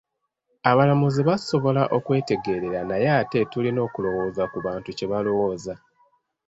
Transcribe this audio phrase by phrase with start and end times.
[0.69, 5.73] Abalamuzi basobola okwetegerera naye ate tulina okulowooza ku bantu kye balowooza.